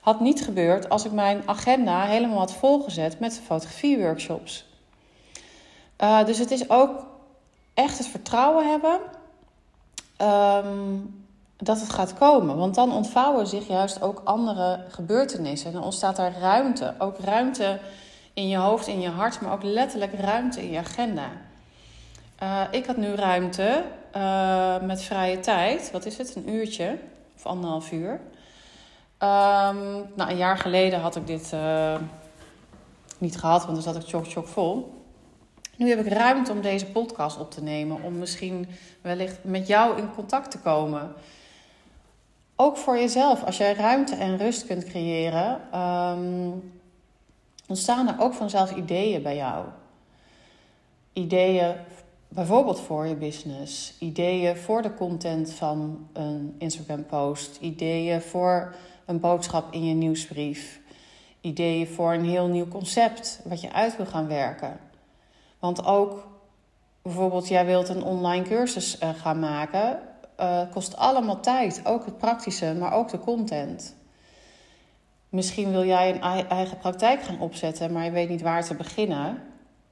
Had 0.02 0.20
niet 0.20 0.44
gebeurd 0.44 0.90
als 0.90 1.06
ik 1.06 1.12
mijn 1.12 1.42
agenda 1.46 2.04
helemaal 2.04 2.38
had 2.38 2.54
volgezet 2.54 3.20
met 3.20 3.42
fotografieworkshops. 3.46 4.66
Uh, 6.04 6.26
dus 6.26 6.38
het 6.38 6.52
is 6.52 6.70
ook 6.70 7.06
echt 7.74 7.98
het 7.98 8.08
vertrouwen 8.08 8.70
hebben 8.70 9.00
um, 10.22 11.26
dat 11.62 11.80
het 11.80 11.90
gaat 11.90 12.14
komen. 12.14 12.58
Want 12.58 12.76
dan 12.76 12.94
ontvouwen 12.94 13.48
zich 13.48 13.68
juist 13.68 14.02
ook 14.02 14.22
andere 14.24 14.80
gebeurtenissen. 14.90 15.68
En 15.68 15.74
dan 15.74 15.84
ontstaat 15.84 16.18
er 16.18 16.34
ruimte. 16.40 16.94
Ook 16.98 17.18
ruimte 17.18 17.80
in 18.34 18.48
je 18.48 18.58
hoofd, 18.58 18.88
in 18.88 19.02
je 19.02 19.10
hart, 19.10 19.42
maar 19.42 19.52
ook 19.52 19.64
letterlijk 19.64 20.14
ruimte 20.14 20.62
in 20.62 20.72
je 20.72 20.78
agenda. 20.78 21.30
Uh, 22.44 22.62
ik 22.72 22.86
had 22.86 22.98
nu 22.98 23.14
ruimte 23.14 23.84
uh, 24.16 24.82
met 24.82 25.02
vrije 25.02 25.40
tijd. 25.40 25.92
Wat 25.92 26.06
is 26.06 26.18
het? 26.18 26.36
Een 26.36 26.50
uurtje 26.50 26.98
of 27.36 27.46
anderhalf 27.46 27.92
uur. 27.92 28.12
Um, 28.12 28.20
nou, 30.16 30.30
een 30.30 30.38
jaar 30.38 30.58
geleden 30.58 31.00
had 31.00 31.16
ik 31.16 31.28
dit 31.28 31.52
uh, 31.54 31.96
niet 33.18 33.38
gehad, 33.38 33.62
want 33.66 33.74
dan 33.74 33.94
zat 33.94 34.04
ik 34.04 34.10
chock 34.10 34.28
chock 34.28 34.48
vol. 34.48 35.04
Nu 35.76 35.90
heb 35.90 36.00
ik 36.00 36.14
ruimte 36.14 36.52
om 36.52 36.62
deze 36.62 36.86
podcast 36.86 37.40
op 37.40 37.52
te 37.52 37.64
nemen. 37.64 38.04
Om 38.04 38.18
misschien 38.18 38.68
wellicht 39.02 39.38
met 39.42 39.68
jou 39.68 39.98
in 39.98 40.14
contact 40.16 40.52
te 40.52 40.60
komen. 40.60 41.14
Ook 42.62 42.78
voor 42.78 42.98
jezelf. 42.98 43.44
Als 43.44 43.58
jij 43.58 43.74
ruimte 43.74 44.16
en 44.16 44.38
rust 44.38 44.66
kunt 44.66 44.84
creëren, 44.84 45.80
um, 45.80 46.72
ontstaan 47.68 48.08
er 48.08 48.16
ook 48.20 48.34
vanzelf 48.34 48.76
ideeën 48.76 49.24
bij 49.24 49.36
jou. 49.36 49.66
Ideeën 51.14 51.76
bijvoorbeeld 52.28 52.80
voor 52.80 53.06
je 53.06 53.16
business, 53.16 53.96
ideeën 54.00 54.58
voor 54.58 54.82
de 54.82 54.94
content 54.94 55.52
van 55.52 56.08
een 56.14 56.56
Instagram 56.58 57.06
post, 57.06 57.58
ideeën 57.62 58.22
voor 58.22 58.76
een 59.06 59.20
boodschap 59.20 59.74
in 59.74 59.86
je 59.86 59.94
nieuwsbrief, 59.94 60.80
ideeën 61.42 61.88
voor 61.88 62.14
een 62.14 62.26
heel 62.26 62.48
nieuw 62.48 62.68
concept 62.68 63.42
wat 63.44 63.62
je 63.62 63.74
uit 63.74 63.98
wil 63.98 64.06
gaan 64.06 64.28
werken. 64.28 64.80
Want 65.60 65.86
ook 65.86 66.28
bijvoorbeeld, 67.02 67.48
jij 67.48 67.66
wilt 67.66 67.90
een 67.90 68.04
online 68.04 68.44
cursus 68.44 69.02
uh, 69.04 69.10
gaan 69.10 69.40
maken, 69.40 70.00
uh, 70.40 70.62
kost 70.72 70.98
allemaal 70.98 71.40
tijd. 71.40 71.82
Ook 71.84 72.06
het 72.06 72.18
praktische, 72.18 72.76
maar 72.80 72.94
ook 72.94 73.10
de 73.10 73.20
content. 73.20 73.96
Misschien 75.30 75.72
wil 75.72 75.86
jij 75.86 76.14
een 76.14 76.48
eigen 76.50 76.78
praktijk 76.78 77.22
gaan 77.22 77.40
opzetten, 77.40 77.92
maar 77.92 78.04
je 78.06 78.12
weet 78.12 78.30
niet 78.30 78.42
waar 78.42 78.64
te 78.64 78.76
beginnen. 78.76 79.42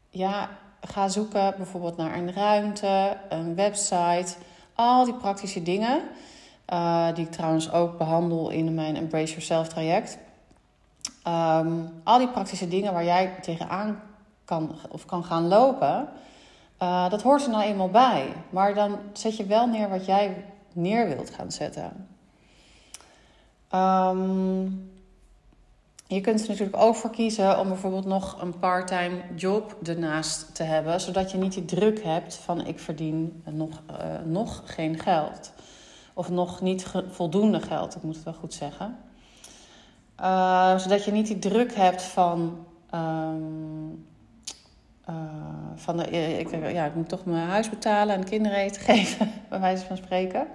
Ja, 0.09 0.49
ga 0.81 1.07
zoeken 1.07 1.53
bijvoorbeeld 1.57 1.97
naar 1.97 2.17
een 2.17 2.33
ruimte, 2.33 3.17
een 3.29 3.55
website, 3.55 4.35
al 4.75 5.05
die 5.05 5.13
praktische 5.13 5.63
dingen. 5.63 6.01
Uh, 6.73 7.07
die 7.13 7.25
ik 7.25 7.31
trouwens 7.31 7.71
ook 7.71 7.97
behandel 7.97 8.49
in 8.49 8.73
mijn 8.73 8.95
Embrace 8.95 9.31
Yourself 9.31 9.67
traject. 9.67 10.17
Um, 11.27 11.89
al 12.03 12.17
die 12.17 12.27
praktische 12.27 12.67
dingen 12.67 12.93
waar 12.93 13.03
jij 13.03 13.35
tegenaan 13.41 14.01
kan 14.45 14.75
of 14.89 15.05
kan 15.05 15.23
gaan 15.23 15.47
lopen, 15.47 16.09
uh, 16.81 17.09
dat 17.09 17.21
hoort 17.21 17.43
er 17.43 17.49
nou 17.49 17.63
eenmaal 17.63 17.89
bij. 17.89 18.33
Maar 18.49 18.73
dan 18.73 18.99
zet 19.13 19.37
je 19.37 19.45
wel 19.45 19.67
neer 19.67 19.89
wat 19.89 20.05
jij 20.05 20.45
neer 20.73 21.07
wilt 21.07 21.29
gaan 21.29 21.51
zetten. 21.51 22.07
Um, 23.75 24.91
je 26.07 26.21
kunt 26.21 26.41
er 26.41 26.47
natuurlijk 26.47 26.77
ook 26.77 26.95
voor 26.95 27.09
kiezen 27.09 27.59
om 27.59 27.67
bijvoorbeeld 27.67 28.05
nog 28.05 28.41
een 28.41 28.59
parttime 28.59 29.21
job 29.35 29.75
ernaast 29.83 30.55
te 30.55 30.63
hebben, 30.63 31.01
zodat 31.01 31.31
je 31.31 31.37
niet 31.37 31.53
die 31.53 31.65
druk 31.65 32.03
hebt 32.03 32.35
van 32.35 32.65
ik 32.65 32.79
verdien 32.79 33.43
nog, 33.49 33.81
uh, 33.91 33.97
nog 34.25 34.61
geen 34.65 34.99
geld. 34.99 35.51
Of 36.13 36.29
nog 36.29 36.61
niet 36.61 36.85
voldoende 37.09 37.61
geld, 37.61 37.95
ik 37.95 38.03
moet 38.03 38.15
het 38.15 38.23
wel 38.23 38.33
goed 38.33 38.53
zeggen. 38.53 38.97
Uh, 40.21 40.77
zodat 40.77 41.05
je 41.05 41.11
niet 41.11 41.27
die 41.27 41.39
druk 41.39 41.75
hebt 41.75 42.01
van. 42.01 42.65
Um, 42.93 44.05
uh, 45.09 45.15
van 45.75 45.97
de, 45.97 46.09
ik, 46.39 46.71
ja, 46.71 46.85
ik 46.85 46.95
moet 46.95 47.09
toch 47.09 47.25
mijn 47.25 47.47
huis 47.47 47.69
betalen 47.69 48.15
en 48.15 48.23
kinderen 48.23 48.57
eten 48.57 48.81
geven, 48.91 49.31
bij 49.49 49.59
wijze 49.59 49.85
van 49.85 49.97
spreken. 49.97 50.47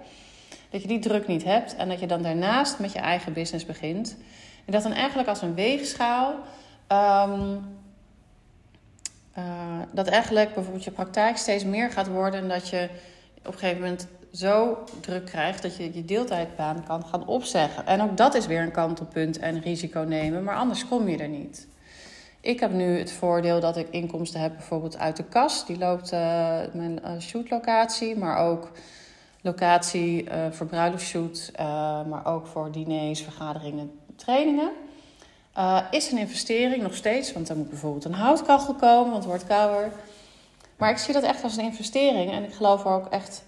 Dat 0.70 0.82
je 0.82 0.88
die 0.88 0.98
druk 0.98 1.26
niet 1.26 1.44
hebt 1.44 1.76
en 1.76 1.88
dat 1.88 2.00
je 2.00 2.06
dan 2.06 2.22
daarnaast 2.22 2.78
met 2.78 2.92
je 2.92 2.98
eigen 2.98 3.32
business 3.32 3.66
begint. 3.66 4.16
En 4.64 4.72
dat 4.72 4.82
dan 4.82 4.92
eigenlijk 4.92 5.28
als 5.28 5.42
een 5.42 5.54
weegschaal. 5.54 6.34
Uh, 9.38 9.80
dat 9.92 10.06
eigenlijk 10.06 10.54
bijvoorbeeld 10.54 10.84
je 10.84 10.90
praktijk 10.90 11.36
steeds 11.36 11.64
meer 11.64 11.90
gaat 11.90 12.08
worden. 12.08 12.40
En 12.40 12.48
dat 12.48 12.68
je 12.68 12.88
op 13.38 13.52
een 13.52 13.58
gegeven 13.58 13.80
moment 13.80 14.08
zo 14.32 14.84
druk 15.00 15.24
krijgt 15.24 15.62
dat 15.62 15.76
je 15.76 15.94
je 15.94 16.04
deeltijdbaan 16.04 16.84
kan 16.84 17.04
gaan 17.04 17.26
opzeggen. 17.26 17.86
En 17.86 18.02
ook 18.02 18.16
dat 18.16 18.34
is 18.34 18.46
weer 18.46 18.62
een 18.62 18.70
kantelpunt 18.70 19.38
en 19.38 19.60
risico 19.60 20.00
nemen, 20.00 20.44
maar 20.44 20.56
anders 20.56 20.88
kom 20.88 21.08
je 21.08 21.16
er 21.16 21.28
niet. 21.28 21.68
Ik 22.42 22.60
heb 22.60 22.72
nu 22.72 22.98
het 22.98 23.12
voordeel 23.12 23.60
dat 23.60 23.76
ik 23.76 23.88
inkomsten 23.90 24.40
heb 24.40 24.52
bijvoorbeeld 24.56 24.98
uit 24.98 25.16
de 25.16 25.24
kas. 25.24 25.66
Die 25.66 25.78
loopt 25.78 26.12
uh, 26.12 26.18
mijn 26.72 27.00
uh, 27.04 27.10
shootlocatie, 27.20 28.16
maar 28.16 28.38
ook 28.38 28.70
locatie 29.40 30.24
uh, 30.24 30.50
voor 30.50 30.66
maar 32.08 32.20
ook 32.24 32.46
voor 32.46 32.72
diners, 32.72 33.22
vergaderingen, 33.22 33.98
trainingen. 34.16 34.70
Is 35.90 36.12
een 36.12 36.18
investering 36.18 36.82
nog 36.82 36.94
steeds, 36.94 37.32
want 37.32 37.46
dan 37.46 37.56
moet 37.56 37.68
bijvoorbeeld 37.68 38.04
een 38.04 38.14
houtkachel 38.14 38.74
komen, 38.74 39.10
want 39.10 39.16
het 39.16 39.24
wordt 39.24 39.46
kouder. 39.46 39.92
Maar 40.76 40.90
ik 40.90 40.98
zie 40.98 41.14
dat 41.14 41.22
echt 41.22 41.42
als 41.42 41.56
een 41.56 41.64
investering 41.64 42.32
en 42.32 42.44
ik 42.44 42.54
geloof 42.54 42.84
er 42.84 42.90
ook 42.90 43.06
echt 43.06 43.44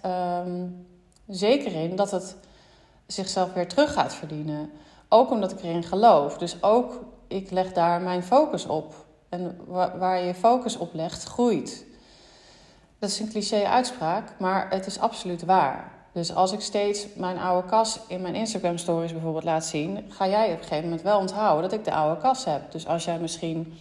um, 0.47 0.87
zeker 1.29 1.73
in 1.75 1.97
dat 1.97 2.11
het 2.11 2.37
zichzelf 3.07 3.53
weer 3.53 3.69
terug 3.69 3.93
gaat 3.93 4.15
verdienen. 4.15 4.71
Ook 5.09 5.31
omdat 5.31 5.53
ik 5.53 5.63
erin 5.63 5.85
geloof. 5.85 6.39
Dus 6.39 6.63
ook 6.63 7.05
ik 7.29 7.51
leg 7.51 7.73
daar 7.73 8.01
mijn 8.01 8.23
focus 8.23 8.67
op. 8.67 8.95
En 9.29 9.57
waar, 9.67 10.25
je 10.25 10.35
focus 10.35 10.77
op 10.77 10.95
legt, 10.95 11.25
groeit. 11.25 11.85
Dat 12.99 13.11
is 13.11 13.21
een 13.21 13.29
cliché 13.29 13.65
uitspraak, 13.65 14.33
maar 14.39 14.71
het 14.71 14.87
is 14.87 14.99
absoluut 14.99 15.45
waar. 15.45 15.93
Dus 16.13 16.35
als 16.35 16.53
ik 16.53 16.61
steeds 16.61 17.07
mijn 17.17 17.39
oude 17.39 17.69
kas 17.69 18.01
in 18.09 18.21
mijn 18.21 18.35
Instagram 18.35 18.79
stories 18.79 19.13
bijvoorbeeld 19.13 19.45
laat 19.45 19.65
zien, 19.65 20.05
ga 20.09 20.29
jij 20.29 20.47
op 20.47 20.59
een 20.59 20.63
gegeven 20.63 20.85
moment 20.85 21.03
wel 21.03 21.19
onthouden 21.19 21.63
dat 21.63 21.79
ik 21.79 21.85
de 21.85 21.95
oude 21.95 22.21
kas 22.21 22.45
heb. 22.45 22.73
Dus 22.73 22.87
als 22.87 23.05
jij 23.05 23.19
misschien 23.19 23.79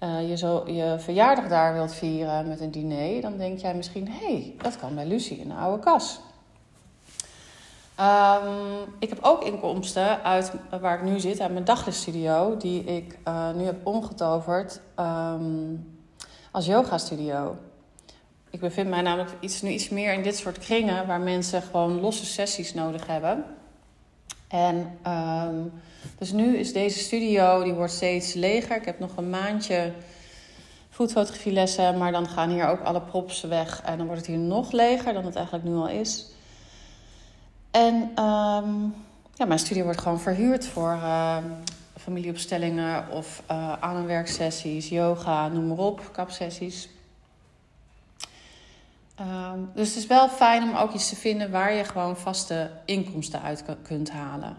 uh, 0.00 0.28
je, 0.28 0.36
zo, 0.36 0.62
je 0.66 0.96
verjaardag 0.98 1.48
daar 1.48 1.72
wilt 1.72 1.94
vieren 1.94 2.48
met 2.48 2.60
een 2.60 2.70
diner, 2.70 3.20
dan 3.20 3.36
denk 3.36 3.58
jij 3.58 3.74
misschien: 3.74 4.08
hé, 4.08 4.32
hey, 4.32 4.54
dat 4.62 4.76
kan 4.76 4.94
bij 4.94 5.06
Lucie 5.06 5.46
de 5.46 5.54
oude 5.54 5.82
kas. 5.82 6.20
Um, 8.00 8.94
ik 8.98 9.08
heb 9.08 9.18
ook 9.22 9.44
inkomsten 9.44 10.22
uit 10.22 10.52
waar 10.80 10.98
ik 10.98 11.10
nu 11.10 11.20
zit, 11.20 11.40
uit 11.40 11.52
mijn 11.52 11.64
dagliststudio, 11.64 12.56
die 12.56 12.84
ik 12.84 13.18
uh, 13.28 13.50
nu 13.54 13.64
heb 13.64 13.86
omgetoverd 13.86 14.80
um, 15.00 15.96
als 16.50 16.66
yoga 16.66 16.98
studio. 16.98 17.56
Ik 18.50 18.60
bevind 18.60 18.88
mij 18.88 19.00
namelijk 19.00 19.30
iets, 19.40 19.62
nu 19.62 19.70
iets 19.70 19.88
meer 19.88 20.12
in 20.12 20.22
dit 20.22 20.36
soort 20.36 20.58
kringen 20.58 21.06
waar 21.06 21.20
mensen 21.20 21.62
gewoon 21.62 22.00
losse 22.00 22.26
sessies 22.26 22.74
nodig 22.74 23.06
hebben. 23.06 23.44
En 24.48 24.98
um, 25.06 25.72
dus 26.18 26.32
nu 26.32 26.56
is 26.56 26.72
deze 26.72 26.98
studio, 26.98 27.62
die 27.62 27.74
wordt 27.74 27.92
steeds 27.92 28.34
leger. 28.34 28.76
Ik 28.76 28.84
heb 28.84 28.98
nog 28.98 29.16
een 29.16 29.30
maandje 29.30 29.92
voetfotografielessen, 30.90 31.98
maar 31.98 32.12
dan 32.12 32.28
gaan 32.28 32.50
hier 32.50 32.68
ook 32.68 32.80
alle 32.80 33.00
props 33.00 33.42
weg. 33.42 33.82
En 33.84 33.96
dan 33.98 34.06
wordt 34.06 34.20
het 34.20 34.30
hier 34.30 34.38
nog 34.38 34.72
leger 34.72 35.12
dan 35.12 35.24
het 35.24 35.36
eigenlijk 35.36 35.64
nu 35.64 35.74
al 35.74 35.88
is. 35.88 36.34
En 37.76 37.94
um, 38.24 38.94
ja, 39.34 39.44
mijn 39.46 39.58
studio 39.58 39.84
wordt 39.84 40.00
gewoon 40.00 40.20
verhuurd 40.20 40.66
voor 40.66 40.92
uh, 40.92 41.36
familieopstellingen 41.98 43.10
of 43.10 43.42
uh, 43.50 44.78
yoga, 44.78 45.48
noem 45.48 45.66
maar 45.66 45.78
op, 45.78 46.08
kapsessies. 46.12 46.88
Um, 49.20 49.70
dus 49.74 49.88
het 49.88 49.96
is 49.96 50.06
wel 50.06 50.28
fijn 50.28 50.62
om 50.62 50.74
ook 50.74 50.92
iets 50.92 51.08
te 51.08 51.16
vinden 51.16 51.50
waar 51.50 51.72
je 51.72 51.84
gewoon 51.84 52.16
vaste 52.16 52.70
inkomsten 52.84 53.42
uit 53.42 53.64
kunt 53.82 54.10
halen. 54.10 54.56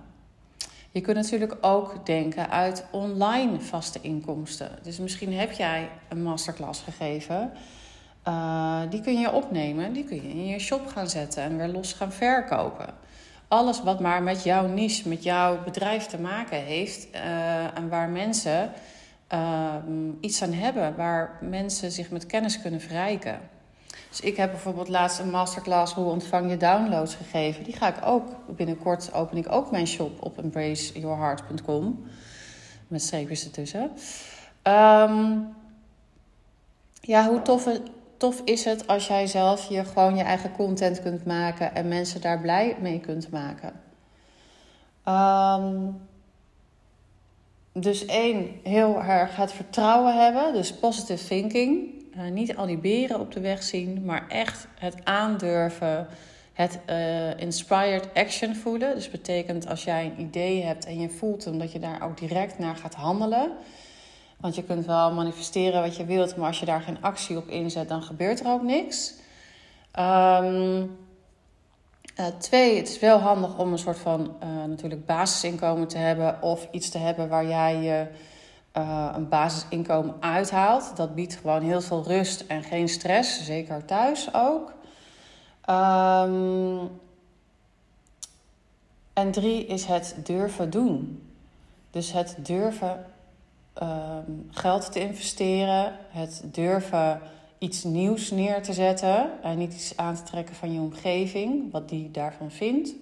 Je 0.92 1.02
kunt 1.02 1.18
natuurlijk 1.18 1.58
ook 1.62 2.06
denken 2.06 2.50
uit 2.50 2.86
online 2.92 3.60
vaste 3.60 4.02
inkomsten. 4.02 4.70
Dus 4.82 4.98
misschien 4.98 5.34
heb 5.34 5.52
jij 5.52 5.90
een 6.10 6.24
masterclass 6.24 6.82
gegeven. 6.82 7.52
Uh, 8.28 8.82
die 8.90 9.02
kun 9.02 9.20
je 9.20 9.32
opnemen, 9.32 9.94
die 9.94 10.04
kun 10.04 10.16
je 10.16 10.30
in 10.30 10.48
je 10.48 10.60
shop 10.60 10.88
gaan 10.88 11.10
zetten 11.10 11.44
en 11.44 11.58
weer 11.58 11.68
los 11.68 11.94
gaan 11.94 12.12
verkopen. 12.12 13.06
Alles 13.48 13.84
wat 13.84 14.00
maar 14.00 14.24
met 14.24 14.44
jouw 14.44 14.68
niche, 14.68 15.10
met 15.10 15.24
jouw 15.24 15.64
bedrijf 15.64 16.06
te 16.06 16.20
maken 16.20 16.58
heeft 16.58 17.08
uh, 17.16 17.78
en 17.78 17.90
waar 17.90 18.10
mensen 18.10 18.72
uh, 19.34 19.74
iets 20.20 20.42
aan 20.42 20.54
hebben, 20.54 20.96
waar 20.96 21.38
mensen 21.42 21.92
zich 21.92 22.12
met 22.12 22.26
kennis 22.26 22.62
kunnen 22.62 22.82
verrijken. 22.82 23.40
Dus 24.10 24.20
ik 24.20 24.38
heb 24.38 24.52
bijvoorbeeld 24.52 24.88
laatst 24.88 25.20
een 25.20 25.30
masterclass 25.30 25.94
hoe 25.94 26.06
ontvang 26.06 26.50
je 26.50 26.58
downloads 26.58 27.16
gegeven. 27.16 27.64
Die 27.64 27.76
ga 27.76 27.88
ik 27.88 28.06
ook 28.06 28.56
binnenkort 28.56 29.14
open 29.14 29.38
ik 29.38 29.52
ook 29.52 29.72
mijn 29.72 29.88
shop 29.88 30.24
op 30.24 30.38
embraceyourheart.com. 30.38 32.06
Met 32.88 33.02
streepjes 33.02 33.46
ertussen. 33.46 33.92
Um, 34.64 35.56
ja, 37.02 37.30
hoe 37.30 37.42
tof, 37.42 37.70
tof 38.18 38.42
is 38.44 38.66
het 38.66 38.88
als 38.88 39.08
jij 39.08 39.28
zelf 39.28 39.70
je 39.70 39.86
gewoon 39.86 40.16
je 40.16 40.24
eigen 40.24 40.52
content 40.52 41.02
kunt 41.02 41.26
maken 41.26 41.76
en 41.76 41.88
mensen 41.88 42.22
daar 42.22 42.42
blij 42.42 42.76
mee 42.80 43.00
kunt 43.00 43.30
maken. 43.32 43.74
Um, 45.08 46.02
dus 47.82 48.06
één, 48.06 48.50
heel 48.64 49.04
erg 49.04 49.36
het 49.36 49.52
vertrouwen 49.52 50.24
hebben, 50.24 50.54
dus 50.54 50.74
positive 50.74 51.28
thinking. 51.28 51.96
Uh, 52.16 52.32
niet 52.32 52.56
al 52.56 52.66
die 52.66 52.78
beren 52.78 53.20
op 53.20 53.32
de 53.32 53.40
weg 53.40 53.64
zien, 53.64 54.06
maar 54.06 54.28
echt 54.28 54.68
het 54.80 54.96
aandurven, 55.04 56.08
het 56.54 56.80
uh, 56.90 57.40
inspired 57.40 58.10
action 58.14 58.56
voelen. 58.56 58.96
Dus 58.96 59.10
betekent 59.10 59.68
als 59.68 59.84
jij 59.84 60.06
een 60.06 60.22
idee 60.22 60.64
hebt 60.64 60.86
en 60.86 61.00
je 61.00 61.10
voelt 61.10 61.46
hem, 61.46 61.60
dat 61.60 61.72
je 61.72 61.80
daar 61.80 62.04
ook 62.04 62.18
direct 62.18 62.60
naar 62.60 62.76
gaat 62.76 62.96
handelen. 62.96 63.52
Want 64.40 64.56
je 64.56 64.64
kunt 64.64 64.86
wel 64.86 65.14
manifesteren 65.14 65.82
wat 65.82 65.96
je 65.96 66.06
wilt, 66.06 66.36
maar 66.36 66.48
als 66.48 66.60
je 66.60 66.66
daar 66.66 66.82
geen 66.82 67.02
actie 67.02 67.38
op 67.38 67.48
inzet, 67.48 67.90
dan 67.90 68.04
gebeurt 68.04 68.40
er 68.40 68.48
ook 68.48 68.62
niks. 68.62 69.14
Um, 70.00 70.98
twee, 72.38 72.78
het 72.78 72.88
is 72.88 73.00
wel 73.00 73.20
handig 73.20 73.58
om 73.58 73.72
een 73.72 73.78
soort 73.78 73.98
van 73.98 74.36
uh, 74.44 74.64
natuurlijk 74.66 75.06
basisinkomen 75.06 75.88
te 75.88 75.98
hebben 75.98 76.42
of 76.42 76.68
iets 76.72 76.90
te 76.90 76.98
hebben 76.98 77.30
waar 77.30 77.48
jij 77.48 77.82
je 77.82 78.08
uh, 78.78 79.10
een 79.16 79.30
basisinkomen 79.30 80.16
uithaalt. 80.20 80.96
Dat 80.96 81.16
biedt 81.16 81.36
gewoon 81.36 81.62
heel 81.62 81.82
veel 81.82 82.04
rust 82.04 82.42
en 82.42 82.64
geen 82.64 82.90
stress, 82.90 83.46
zeker 83.46 83.86
thuis 83.86 84.34
ook. 84.34 84.74
Um, 85.70 86.90
en 89.14 89.32
drie 89.32 89.66
is 89.66 89.86
het 89.86 90.16
durven 90.24 90.70
doen. 90.70 91.28
Dus 91.92 92.12
het 92.12 92.36
durven 92.42 93.06
um, 93.82 94.48
geld 94.52 94.92
te 94.92 95.00
investeren, 95.00 95.96
het 96.10 96.44
durven 96.46 97.22
iets 97.58 97.84
nieuws 97.84 98.32
neer 98.32 98.64
te 98.64 98.74
zetten 98.74 99.44
en 99.44 99.58
niet 99.58 99.74
iets 99.74 99.98
aan 99.98 100.16
te 100.16 100.24
trekken 100.24 100.56
van 100.56 100.74
je 100.74 100.80
omgeving, 100.80 101.72
wat 101.72 101.90
die 101.90 102.12
daarvan 102.12 102.52
vindt. 102.52 102.94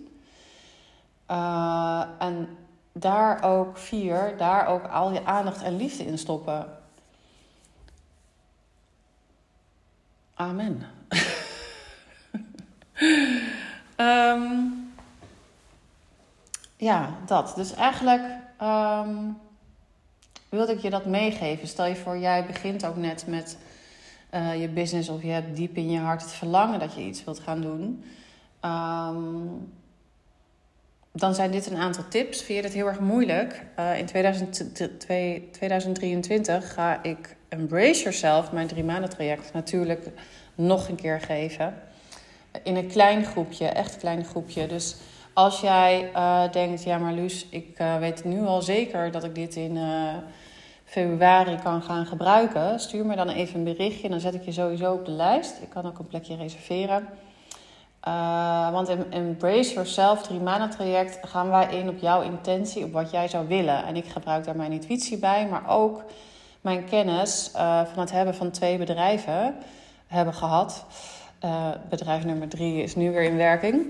Uh, 1.32 2.04
en 2.20 2.58
daar 2.92 3.44
ook 3.44 3.78
vier, 3.78 4.38
daar 4.38 4.68
ook 4.68 4.88
al 4.88 5.12
je 5.12 5.26
aandacht 5.26 5.64
en 5.64 5.76
liefde 5.76 6.06
in 6.06 6.18
stoppen. 6.18 6.66
Amen. 10.34 10.84
um, 13.98 14.94
ja, 16.78 17.10
dat. 17.26 17.54
Dus 17.56 17.74
eigenlijk 17.74 18.24
um, 18.62 19.38
wilde 20.56 20.74
ik 20.74 20.80
je 20.80 20.90
dat 20.90 21.06
meegeven. 21.06 21.68
Stel 21.68 21.86
je 21.86 21.96
voor, 21.96 22.18
jij 22.18 22.46
begint 22.46 22.86
ook 22.86 22.96
net 22.96 23.26
met 23.28 23.58
uh, 24.36 24.62
je 24.62 24.68
business 24.68 25.10
of 25.10 25.22
je 25.22 25.30
hebt 25.30 25.56
diep 25.56 25.78
in 25.78 25.92
je 25.92 26.00
hart 26.00 26.22
het 26.22 26.32
verlangen 26.32 26.80
dat 26.80 26.94
je 26.94 27.02
iets 27.02 27.24
wilt 27.24 27.40
gaan 27.40 27.62
doen. 27.62 28.04
Um, 28.66 29.74
dan 31.12 31.36
zijn 31.36 31.52
dit 31.52 31.72
een 31.72 31.78
aantal 31.78 32.04
tips. 32.10 32.42
Vind 32.42 32.58
je 32.58 32.64
het 32.64 32.74
heel 32.74 32.88
erg 32.88 33.00
moeilijk? 33.00 33.66
Uh, 33.80 34.00
in 34.00 34.06
2002, 34.06 35.50
2023 35.52 36.74
ga 36.74 37.04
ik 37.04 37.36
Embrace 37.50 38.02
Yourself, 38.02 38.52
mijn 38.52 38.68
drie 38.68 38.84
maanden 38.84 39.10
traject, 39.10 39.54
natuurlijk 39.54 40.08
nog 40.56 40.90
een 40.90 40.96
keer 40.96 41.22
geven. 41.22 41.74
In 42.64 42.76
een 42.76 42.88
klein 42.88 43.26
groepje, 43.26 43.66
echt 43.66 43.94
een 43.94 44.00
klein 44.00 44.26
groepje. 44.26 44.68
Dus 44.68 44.96
als 45.34 45.62
jij 45.62 46.12
uh, 46.14 46.52
denkt, 46.52 46.84
ja 46.84 46.98
maar 46.98 47.14
Luus, 47.14 47.48
ik 47.50 47.78
weet 48.00 48.24
nu 48.24 48.42
al 48.42 48.62
zeker 48.62 49.12
dat 49.12 49.24
ik 49.24 49.36
dit 49.36 49.56
in 49.56 49.78
februari 50.86 51.56
kan 51.64 51.82
gaan 51.82 52.06
gebruiken. 52.06 52.80
Stuur 52.80 53.06
me 53.06 53.16
dan 53.16 53.30
even 53.30 53.58
een 53.58 53.64
berichtje, 53.64 54.10
dan 54.10 54.20
zet 54.20 54.34
ik 54.34 54.46
je 54.46 54.52
sowieso 54.52 54.94
op 54.94 55.06
de 55.06 55.12
lijst. 55.12 55.62
Ik 55.62 55.70
kan 55.70 55.86
ook 55.86 56.00
een 56.00 56.08
plekje 56.08 56.36
reserveren. 56.36 57.08
want 58.72 58.90
in 58.90 59.12
Embrace 59.12 59.74
Yourself, 59.74 60.22
drie 60.22 60.40
maanden 60.40 60.70
traject, 60.70 61.28
gaan 61.28 61.50
wij 61.50 61.76
in 61.76 61.90
op 61.90 61.98
jouw 62.00 62.22
intentie, 62.22 62.84
op 62.84 62.94
wat 62.94 63.12
jij 63.12 63.28
zou 63.28 63.48
willen. 63.48 63.86
En 63.86 63.96
ik 63.96 64.06
gebruik 64.06 64.46
daar 64.46 64.56
mijn 64.56 64.72
intuïtie 64.72 65.18
bij, 65.18 65.48
maar 65.48 65.70
ook 65.70 66.04
mijn 66.62 66.86
kennis 66.86 67.50
van 67.94 68.00
het 68.00 68.12
hebben 68.12 68.36
van 68.36 68.52
twee 68.52 68.78
bedrijven 68.78 69.56
hebben 70.08 70.34
gehad. 70.34 70.86
bedrijf 71.90 72.26
nummer 72.26 72.48
drie 72.48 72.84
is 72.84 72.96
nu 72.96 73.12
weer 73.12 73.24
in 73.24 73.38
werking. 73.38 73.86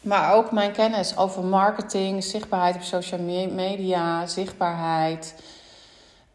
Maar 0.00 0.34
ook 0.34 0.52
mijn 0.52 0.72
kennis 0.72 1.16
over 1.16 1.44
marketing, 1.44 2.24
zichtbaarheid 2.24 2.74
op 2.74 2.82
social 2.82 3.20
media, 3.50 4.26
zichtbaarheid, 4.26 5.42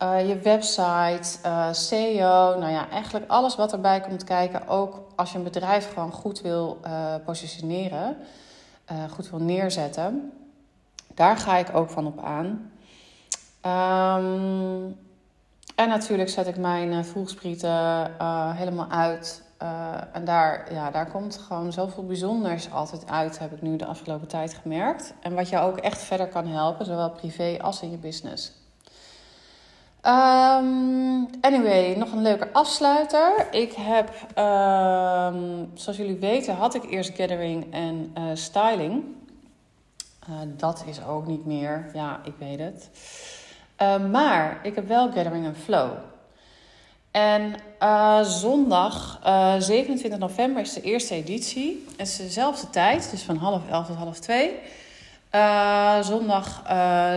uh, 0.02 0.28
je 0.28 0.40
website, 0.40 1.40
uh, 1.46 1.72
SEO. 1.72 2.60
Nou 2.60 2.72
ja, 2.72 2.90
eigenlijk 2.90 3.26
alles 3.28 3.56
wat 3.56 3.72
erbij 3.72 4.02
komt 4.02 4.24
kijken. 4.24 4.68
Ook 4.68 5.08
als 5.16 5.32
je 5.32 5.38
een 5.38 5.44
bedrijf 5.44 5.94
gewoon 5.94 6.12
goed 6.12 6.42
wil 6.42 6.80
uh, 6.86 7.16
positioneren, 7.26 8.18
goed 9.10 9.30
wil 9.30 9.40
neerzetten. 9.40 10.32
Daar 11.14 11.38
ga 11.38 11.58
ik 11.58 11.76
ook 11.76 11.90
van 11.90 12.08
op 12.08 12.20
aan. 12.20 12.72
Um, 14.22 14.98
en 15.76 15.90
natuurlijk 15.90 16.30
zet 16.30 16.48
ik 16.48 16.58
mijn 16.58 17.06
vroegsprieten 17.06 18.12
helemaal 18.56 18.90
uit 18.90 19.44
en 20.12 20.26
daar, 20.26 20.74
ja, 20.74 20.92
daar 20.92 21.12
komt 21.12 21.38
gewoon 21.38 21.74
zoveel 21.74 22.06
bijzonders 22.06 22.72
altijd 22.72 23.10
uit, 23.10 23.40
heb 23.40 23.52
ik 23.52 23.62
nu 23.62 23.76
de 23.76 23.86
afgelopen 23.86 24.28
tijd 24.28 24.54
gemerkt. 24.54 25.14
En 25.22 25.34
wat 25.34 25.50
jou 25.50 25.72
ook 25.72 25.78
echt 25.78 26.02
verder 26.02 26.28
kan 26.28 26.48
helpen, 26.48 26.86
zowel 26.86 27.12
privé 27.12 27.58
als 27.62 27.82
in 27.82 27.92
je 27.92 27.98
business. 27.98 28.65
Um, 30.08 31.28
anyway, 31.42 31.96
nog 31.96 32.12
een 32.12 32.22
leuke 32.22 32.54
afsluiter. 32.54 33.48
Ik 33.52 33.74
heb, 33.74 34.10
um, 34.38 35.72
zoals 35.74 35.98
jullie 35.98 36.18
weten, 36.18 36.56
had 36.56 36.76
ik 36.76 36.92
eerst 36.92 37.16
gathering 37.16 37.74
en 37.74 38.14
uh, 38.18 38.24
styling. 38.34 39.04
Uh, 40.30 40.36
dat 40.46 40.84
is 40.88 41.06
ook 41.06 41.28
niet 41.28 41.46
meer. 41.46 41.90
Ja, 41.94 42.20
ik 42.24 42.34
weet 42.40 42.60
het. 42.60 42.90
Uh, 43.82 44.10
maar 44.12 44.60
ik 44.64 44.76
heb 44.76 44.88
wel 44.88 45.12
gathering 45.12 45.46
en 45.46 45.56
flow. 45.56 45.92
En 47.12 47.56
uh, 47.82 48.22
zondag 48.22 49.20
uh, 49.26 49.56
eh, 49.56 49.62
27 49.62 50.20
november 50.20 50.62
is 50.62 50.74
de 50.74 50.82
eerste 50.82 51.14
editie. 51.14 51.86
Het 51.98 52.08
is 52.08 52.18
dezelfde 52.18 52.70
tijd, 52.70 53.12
dus 53.12 53.22
van 53.22 53.38
half 53.38 53.70
elf 53.70 53.88
tot 53.88 53.96
half 53.96 54.20
twee. 54.20 54.60
Uh, 55.36 56.02
zondag 56.02 56.62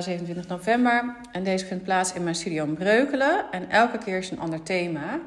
27 0.01 0.49
november. 0.49 1.17
En 1.33 1.45
deze 1.45 1.67
vindt 1.67 1.85
plaats 1.85 2.13
in 2.13 2.23
mijn 2.23 2.35
studio 2.35 2.65
in 2.65 2.75
Breukelen. 2.75 3.45
En 3.51 3.71
elke 3.71 3.99
keer 3.99 4.19
is 4.19 4.31
een 4.31 4.41
ander 4.41 4.63
thema. 4.63 5.21